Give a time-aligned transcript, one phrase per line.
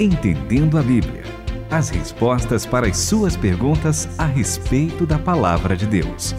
[0.00, 1.22] Entendendo a Bíblia.
[1.70, 6.34] As respostas para as suas perguntas a respeito da palavra de Deus.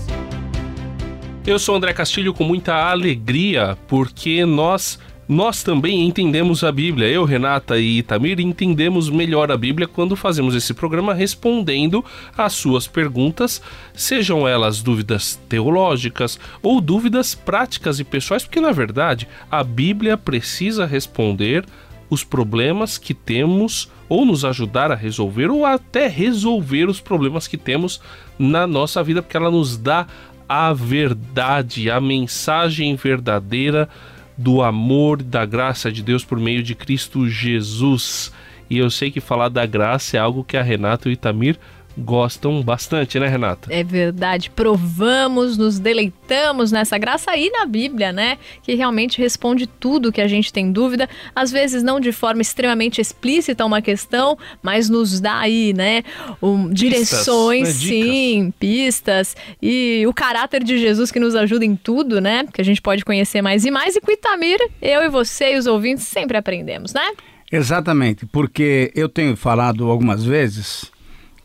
[1.47, 7.07] Eu sou André Castilho com muita alegria, porque nós nós também entendemos a Bíblia.
[7.07, 12.05] Eu, Renata e Itamir entendemos melhor a Bíblia quando fazemos esse programa respondendo
[12.37, 13.61] às suas perguntas,
[13.93, 20.85] sejam elas dúvidas teológicas ou dúvidas práticas e pessoais, porque na verdade a Bíblia precisa
[20.85, 21.65] responder
[22.09, 27.57] os problemas que temos ou nos ajudar a resolver ou até resolver os problemas que
[27.57, 27.99] temos
[28.37, 30.07] na nossa vida, porque ela nos dá
[30.47, 33.89] a verdade, a mensagem verdadeira
[34.37, 38.31] do amor, da graça de Deus por meio de Cristo Jesus.
[38.69, 41.57] E eu sei que falar da graça é algo que a Renata e o Itamir
[41.97, 43.73] gostam bastante, né, Renata?
[43.73, 44.49] É verdade.
[44.49, 48.37] Provamos, nos deleitamos nessa graça aí na Bíblia, né?
[48.63, 51.09] Que realmente responde tudo que a gente tem dúvida.
[51.35, 56.03] Às vezes não de forma extremamente explícita uma questão, mas nos dá aí, né?
[56.41, 58.03] Um, direções, pistas, né?
[58.03, 59.35] sim, pistas.
[59.61, 62.45] E o caráter de Jesus que nos ajuda em tudo, né?
[62.51, 63.95] Que a gente pode conhecer mais e mais.
[63.95, 67.11] E com Itamir, eu e você e os ouvintes sempre aprendemos, né?
[67.51, 70.91] Exatamente, porque eu tenho falado algumas vezes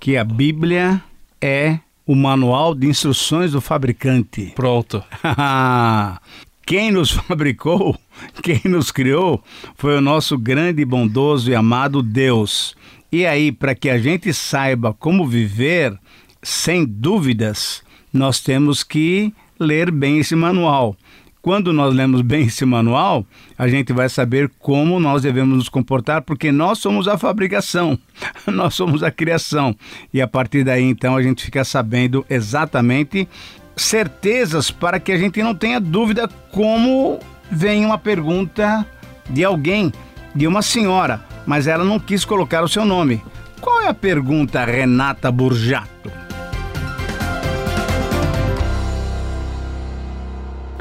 [0.00, 1.02] que a Bíblia
[1.40, 4.52] é o manual de instruções do fabricante.
[4.56, 5.04] Pronto.
[6.64, 7.96] quem nos fabricou,
[8.42, 9.44] quem nos criou,
[9.76, 12.74] foi o nosso grande, bondoso e amado Deus.
[13.12, 15.96] E aí, para que a gente saiba como viver,
[16.42, 20.96] sem dúvidas, nós temos que ler bem esse manual.
[21.42, 23.24] Quando nós lemos bem esse manual,
[23.56, 27.98] a gente vai saber como nós devemos nos comportar, porque nós somos a fabricação,
[28.46, 29.74] nós somos a criação.
[30.12, 33.26] E a partir daí, então, a gente fica sabendo exatamente
[33.74, 37.18] certezas para que a gente não tenha dúvida como
[37.50, 38.86] vem uma pergunta
[39.30, 39.90] de alguém,
[40.34, 43.22] de uma senhora, mas ela não quis colocar o seu nome.
[43.62, 46.10] Qual é a pergunta, Renata Burjato?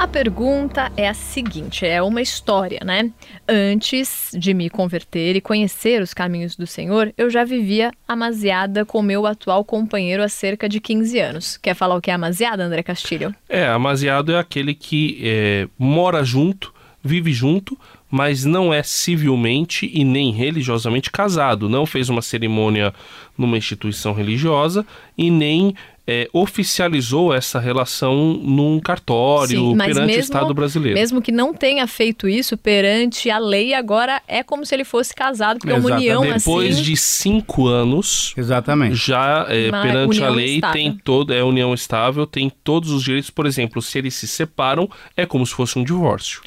[0.10, 3.12] Pergunta é a seguinte: é uma história, né?
[3.48, 9.02] Antes de me converter e conhecer os caminhos do Senhor, eu já vivia amaziada com
[9.02, 11.58] meu atual companheiro há cerca de 15 anos.
[11.58, 13.34] Quer falar o que é amaziada, André Castilho?
[13.48, 17.78] É, amaziado é aquele que é, mora junto, vive junto,
[18.10, 22.94] mas não é civilmente e nem religiosamente casado, não fez uma cerimônia
[23.38, 24.86] numa instituição religiosa
[25.18, 25.76] e nem
[26.12, 30.98] é, oficializou essa relação num cartório Sim, perante mesmo, o Estado brasileiro.
[30.98, 35.14] Mesmo que não tenha feito isso perante a lei, agora é como se ele fosse
[35.14, 36.50] casado, porque é uma união Depois assim...
[36.50, 38.96] Depois de cinco anos, Exatamente.
[38.96, 40.74] já é, perante a lei estável.
[40.74, 43.30] tem todo é união estável, tem todos os direitos.
[43.30, 46.42] Por exemplo, se eles se separam, é como se fosse um divórcio.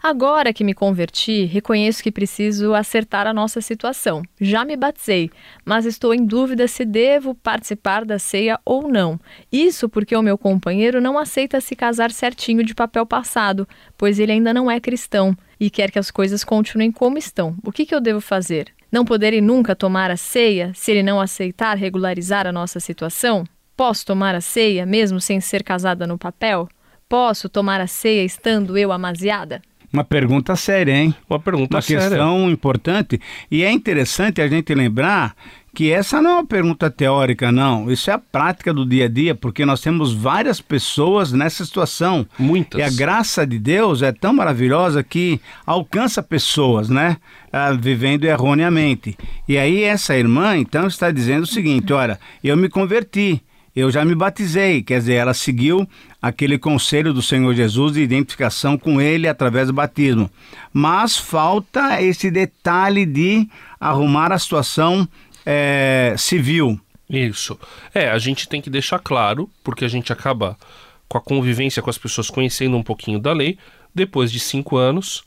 [0.00, 4.22] Agora que me converti, reconheço que preciso acertar a nossa situação.
[4.40, 5.28] Já me batizei,
[5.64, 9.18] mas estou em dúvida se devo participar da ceia ou não.
[9.50, 14.32] Isso porque o meu companheiro não aceita se casar certinho de papel passado, pois ele
[14.32, 17.56] ainda não é cristão e quer que as coisas continuem como estão.
[17.64, 18.72] O que, que eu devo fazer?
[18.92, 23.44] Não poderei nunca tomar a ceia se ele não aceitar regularizar a nossa situação?
[23.76, 26.68] Posso tomar a ceia mesmo sem ser casada no papel?
[27.08, 29.60] Posso tomar a ceia estando eu amaziada?
[29.92, 31.14] Uma pergunta séria, hein?
[31.28, 32.02] Uma pergunta uma séria.
[32.02, 33.20] Uma questão importante.
[33.50, 35.34] E é interessante a gente lembrar
[35.74, 37.90] que essa não é uma pergunta teórica, não.
[37.90, 42.26] Isso é a prática do dia a dia, porque nós temos várias pessoas nessa situação.
[42.38, 42.80] Muitas.
[42.80, 47.16] E a graça de Deus é tão maravilhosa que alcança pessoas, né?
[47.52, 49.16] Ah, vivendo erroneamente.
[49.46, 53.40] E aí essa irmã, então, está dizendo o seguinte: olha, eu me converti
[53.78, 55.88] eu já me batizei, quer dizer, ela seguiu
[56.20, 60.30] aquele conselho do Senhor Jesus de identificação com ele através do batismo.
[60.72, 65.08] Mas falta esse detalhe de arrumar a situação
[65.44, 66.80] é, civil.
[67.08, 67.58] Isso.
[67.94, 70.56] É, a gente tem que deixar claro, porque a gente acaba
[71.08, 73.58] com a convivência com as pessoas conhecendo um pouquinho da lei,
[73.94, 75.24] depois de cinco anos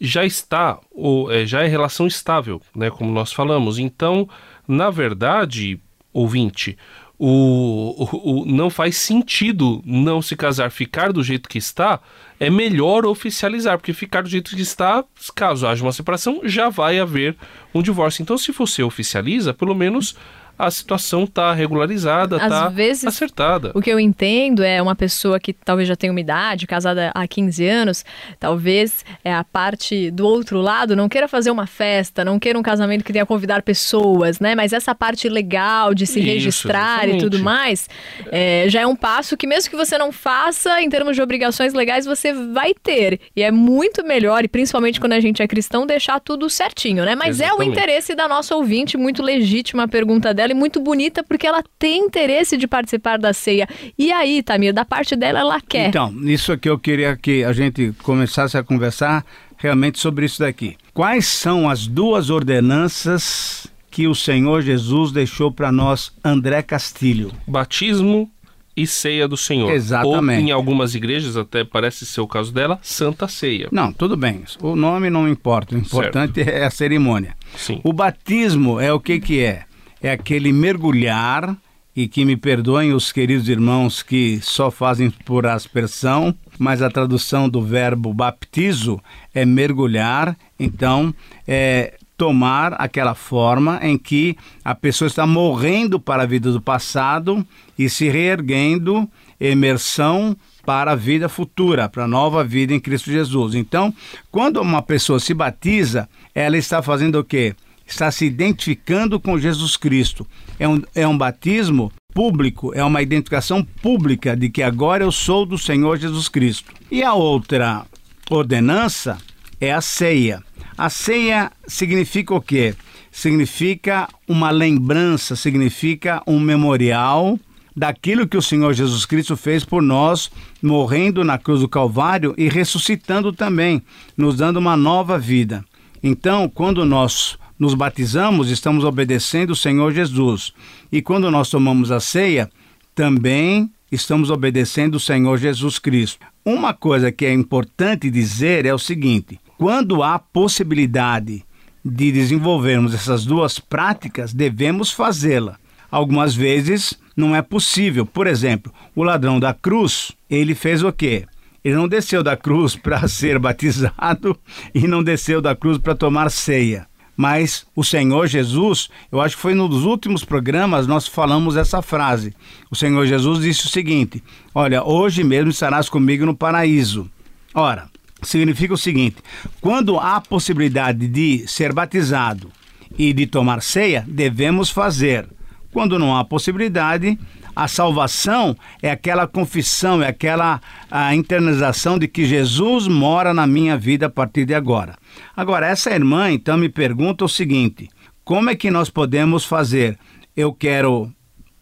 [0.00, 3.78] já está, ou, é, já é relação estável, né, como nós falamos.
[3.78, 4.28] Então,
[4.68, 5.80] na verdade,
[6.12, 6.76] ouvinte,
[7.18, 12.00] o, o, não faz sentido não se casar, ficar do jeito que está,
[12.38, 15.02] é melhor oficializar, porque ficar do jeito que está,
[15.34, 17.36] caso haja uma separação, já vai haver
[17.74, 18.22] um divórcio.
[18.22, 20.14] Então, se você oficializa, pelo menos
[20.58, 22.72] a situação está regularizada, está
[23.06, 23.72] acertada.
[23.74, 27.26] O que eu entendo é uma pessoa que talvez já tenha uma idade, casada há
[27.26, 28.04] 15 anos,
[28.40, 32.62] talvez é a parte do outro lado não queira fazer uma festa, não queira um
[32.62, 34.54] casamento que tenha convidar pessoas, né?
[34.54, 37.16] Mas essa parte legal de se Isso, registrar exatamente.
[37.16, 37.88] e tudo mais,
[38.30, 41.74] é, já é um passo que mesmo que você não faça, em termos de obrigações
[41.74, 43.20] legais, você vai ter.
[43.34, 47.14] E é muito melhor, e principalmente quando a gente é cristão, deixar tudo certinho, né?
[47.14, 47.62] Mas exatamente.
[47.62, 51.46] é o interesse da nossa ouvinte, muito legítima a pergunta dela e muito bonita, porque
[51.46, 53.68] ela tem interesse de participar da ceia.
[53.98, 55.88] E aí, Tamir, da parte dela, ela quer.
[55.88, 59.24] Então, isso aqui eu queria que a gente começasse a conversar
[59.56, 60.76] realmente sobre isso daqui.
[60.92, 67.32] Quais são as duas ordenanças que o Senhor Jesus deixou para nós, André Castilho?
[67.46, 68.30] Batismo
[68.76, 69.72] e ceia do Senhor.
[69.72, 70.42] Exatamente.
[70.42, 73.68] Ou em algumas igrejas, até parece ser o caso dela, Santa Ceia.
[73.72, 74.44] Não, tudo bem.
[74.60, 75.74] O nome não importa.
[75.74, 76.48] O importante certo.
[76.48, 77.34] é a cerimônia.
[77.56, 77.80] Sim.
[77.82, 79.64] O batismo é o que que é?
[80.02, 81.56] É aquele mergulhar
[81.94, 87.48] e que me perdoem os queridos irmãos que só fazem por aspersão, mas a tradução
[87.48, 89.00] do verbo baptizo
[89.34, 91.14] é mergulhar, então
[91.48, 97.46] é tomar aquela forma em que a pessoa está morrendo para a vida do passado
[97.78, 99.08] e se reerguendo,
[99.40, 103.54] imersão para a vida futura, para a nova vida em Cristo Jesus.
[103.54, 103.94] Então,
[104.30, 107.54] quando uma pessoa se batiza, ela está fazendo o quê?
[107.86, 110.26] Está se identificando com Jesus Cristo.
[110.58, 115.46] É um, é um batismo público, é uma identificação pública de que agora eu sou
[115.46, 116.72] do Senhor Jesus Cristo.
[116.90, 117.86] E a outra
[118.30, 119.18] ordenança
[119.60, 120.42] é a ceia.
[120.76, 122.74] A ceia significa o quê?
[123.12, 127.38] Significa uma lembrança, significa um memorial
[127.76, 130.30] daquilo que o Senhor Jesus Cristo fez por nós,
[130.62, 133.82] morrendo na cruz do Calvário e ressuscitando também,
[134.16, 135.62] nos dando uma nova vida.
[136.02, 140.52] Então, quando nós nos batizamos, estamos obedecendo o Senhor Jesus.
[140.90, 142.50] E quando nós tomamos a ceia,
[142.94, 146.26] também estamos obedecendo o Senhor Jesus Cristo.
[146.44, 151.44] Uma coisa que é importante dizer é o seguinte: quando há possibilidade
[151.84, 155.56] de desenvolvermos essas duas práticas, devemos fazê-la.
[155.90, 158.04] Algumas vezes não é possível.
[158.04, 161.24] Por exemplo, o ladrão da cruz, ele fez o quê?
[161.64, 164.38] Ele não desceu da cruz para ser batizado
[164.74, 166.86] e não desceu da cruz para tomar ceia.
[167.16, 172.34] Mas o Senhor Jesus, eu acho que foi nos últimos programas nós falamos essa frase.
[172.70, 174.22] O Senhor Jesus disse o seguinte:
[174.54, 177.10] Olha, hoje mesmo estarás comigo no paraíso.
[177.54, 177.88] Ora,
[178.22, 179.16] significa o seguinte:
[179.60, 182.50] quando há possibilidade de ser batizado
[182.98, 185.26] e de tomar ceia, devemos fazer.
[185.72, 187.18] Quando não há possibilidade,
[187.56, 190.60] a salvação é aquela confissão, é aquela
[190.90, 194.94] a internalização de que Jesus mora na minha vida a partir de agora.
[195.34, 197.88] Agora, essa irmã então me pergunta o seguinte:
[198.22, 199.98] como é que nós podemos fazer?
[200.36, 201.10] Eu quero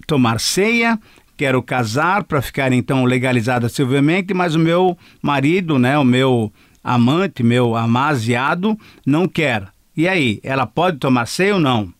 [0.04, 0.98] tomar ceia,
[1.36, 6.52] quero casar para ficar então legalizada civilmente, mas o meu marido, né, o meu
[6.82, 8.76] amante, meu amaziado,
[9.06, 9.68] não quer.
[9.96, 11.94] E aí, ela pode tomar ceia ou não?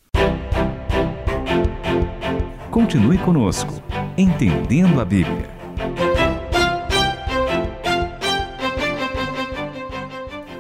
[2.75, 3.84] Continue conosco,
[4.17, 5.55] entendendo a Bíblia.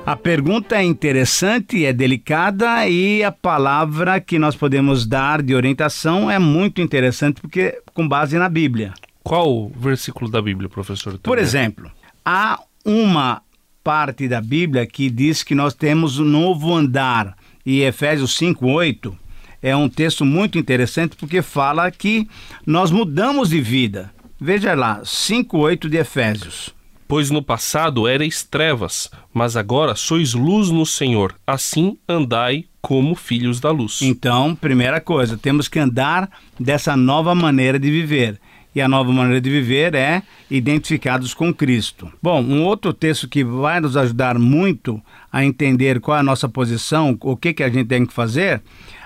[0.06, 6.30] A pergunta é interessante, é delicada e a palavra que nós podemos dar de orientação
[6.30, 8.92] é muito interessante porque com base na Bíblia.
[9.22, 11.18] Qual o versículo da Bíblia, professor?
[11.18, 11.90] Por exemplo,
[12.22, 13.40] há uma
[13.82, 17.34] parte da Bíblia que diz que nós temos um novo andar
[17.64, 19.23] e Efésios 5:8
[19.64, 22.28] é um texto muito interessante porque fala que
[22.66, 24.12] nós mudamos de vida.
[24.38, 26.68] Veja lá, 5:8 de Efésios.
[27.08, 31.34] Pois no passado erais trevas, mas agora sois luz no Senhor.
[31.46, 34.02] Assim andai como filhos da luz.
[34.02, 36.28] Então, primeira coisa, temos que andar
[36.60, 38.38] dessa nova maneira de viver.
[38.74, 42.12] E a nova maneira de viver é identificados com Cristo.
[42.20, 45.00] Bom, um outro texto que vai nos ajudar muito
[45.32, 48.60] a entender qual é a nossa posição, o que, que a gente tem que fazer,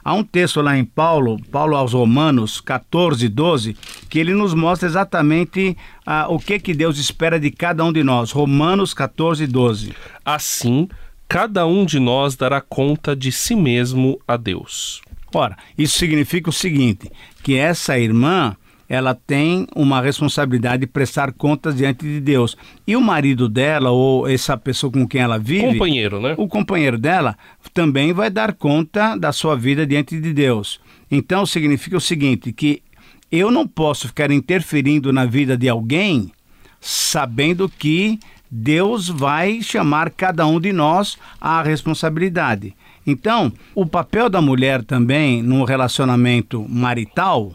[0.09, 3.77] Há um texto lá em Paulo, Paulo aos Romanos 14, 12,
[4.09, 8.03] que ele nos mostra exatamente ah, o que, que Deus espera de cada um de
[8.03, 8.31] nós.
[8.31, 9.95] Romanos 14, 12.
[10.25, 10.89] Assim,
[11.29, 15.03] cada um de nós dará conta de si mesmo a Deus.
[15.35, 17.13] Ora, isso significa o seguinte:
[17.43, 18.57] que essa irmã
[18.89, 22.57] ela tem uma responsabilidade de prestar contas diante de Deus.
[22.87, 25.75] E o marido dela, ou essa pessoa com quem ela vive.
[25.75, 26.35] Companheiro, né?
[26.39, 27.37] O companheiro dela
[27.75, 30.81] também vai dar conta da sua vida diante de Deus.
[31.11, 32.83] Então significa o seguinte: que
[33.31, 36.33] eu não posso ficar interferindo na vida de alguém
[36.81, 38.19] sabendo que
[38.51, 42.75] Deus vai chamar cada um de nós à responsabilidade.
[43.07, 47.55] Então, o papel da mulher também no relacionamento marital,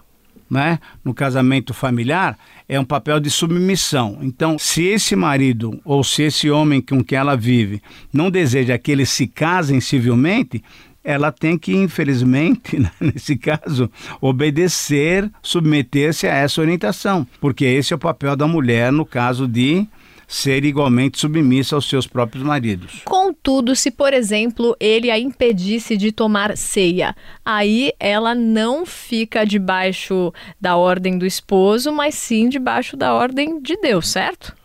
[0.54, 2.38] né, no casamento familiar,
[2.70, 4.20] é um papel de submissão.
[4.22, 7.82] Então, se esse marido ou se esse homem com quem ela vive
[8.14, 10.64] não deseja que eles se casem civilmente,
[11.04, 13.90] ela tem que, infelizmente, né, nesse caso,
[14.22, 19.86] obedecer, submeter-se a essa orientação, porque esse é o papel da mulher no caso de
[20.28, 23.02] ser igualmente submissa aos seus próprios maridos.
[23.06, 27.16] Contudo, se por exemplo ele a impedisse de tomar ceia,
[27.46, 33.78] aí ela não fica debaixo da ordem do esposo, mas sim debaixo da ordem de
[33.78, 34.56] Deus, certo?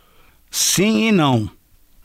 [0.51, 1.51] Sim e não.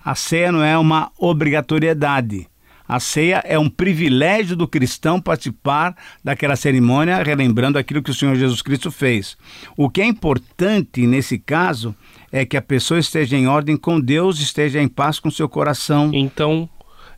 [0.04, 2.48] A ceia não é uma obrigatoriedade.
[2.86, 8.36] A ceia é um privilégio do cristão participar daquela cerimônia, relembrando aquilo que o Senhor
[8.36, 9.38] Jesus Cristo fez.
[9.78, 11.96] O que é importante nesse caso
[12.34, 16.10] é que a pessoa esteja em ordem com Deus, esteja em paz com seu coração.
[16.12, 16.68] Então,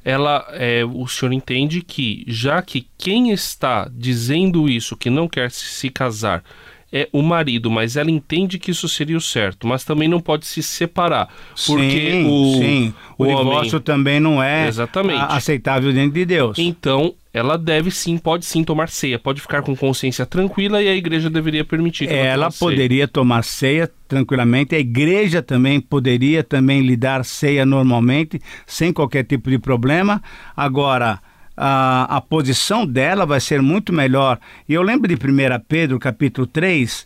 [0.04, 5.50] ela, é, o senhor entende que já que quem está dizendo isso, que não quer
[5.52, 6.44] se casar,
[6.92, 10.46] é o marido, mas ela entende que isso seria o certo, mas também não pode
[10.46, 11.30] se separar,
[11.66, 12.94] porque sim, o, sim.
[13.18, 13.82] o, o divórcio homem...
[13.84, 15.24] também não é Exatamente.
[15.30, 16.60] aceitável dentro de Deus.
[16.60, 20.96] Então, ela deve sim, pode sim tomar ceia, pode ficar com consciência tranquila e a
[20.96, 26.80] igreja deveria permitir que ela, ela poderia tomar ceia tranquilamente, a igreja também poderia também
[26.80, 30.24] lhe dar ceia normalmente, sem qualquer tipo de problema.
[30.56, 31.20] Agora,
[31.58, 34.40] a, a posição dela vai ser muito melhor.
[34.70, 35.20] E eu lembro de 1
[35.68, 37.06] Pedro, capítulo 3,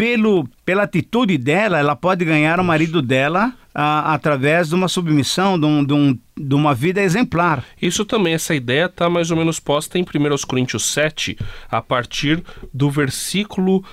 [0.00, 5.60] pelo, pela atitude dela, ela pode ganhar o marido dela a, através de uma submissão,
[5.60, 7.62] de, um, de, um, de, uma vida exemplar.
[7.82, 10.06] Isso também, essa ideia está mais ou menos posta em 1
[10.48, 11.36] Coríntios 7,
[11.70, 12.42] a partir
[12.72, 13.84] do versículo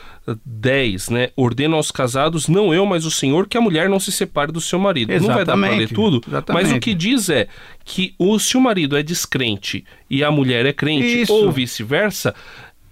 [0.46, 1.30] 10, né?
[1.36, 4.62] Ordena aos casados, não eu, mas o Senhor, que a mulher não se separe do
[4.62, 5.12] seu marido.
[5.12, 6.64] Exatamente, não vai dar para ler tudo, exatamente.
[6.64, 7.50] mas o que diz é
[7.84, 11.34] que o, se o marido é descrente e a mulher é crente, Isso.
[11.34, 12.34] ou vice-versa,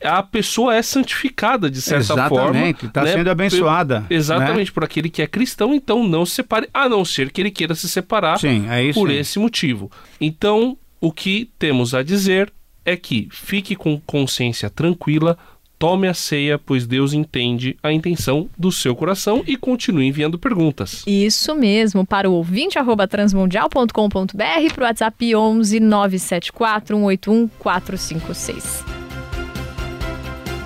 [0.03, 2.49] a pessoa é santificada de certa Exatamente, forma.
[2.49, 3.13] Exatamente, está né?
[3.13, 4.05] sendo abençoada.
[4.09, 4.73] Exatamente, né?
[4.73, 7.75] por aquele que é cristão, então não se separe, a não ser que ele queira
[7.75, 9.15] se separar sim, é por sim.
[9.15, 9.91] esse motivo.
[10.19, 12.51] Então, o que temos a dizer
[12.83, 15.37] é que fique com consciência tranquila,
[15.79, 21.03] tome a ceia, pois Deus entende a intenção do seu coração e continue enviando perguntas.
[21.07, 29.04] Isso mesmo, para o ouvinte arroba transmundial.com.br, para o WhatsApp 11 974 181 456.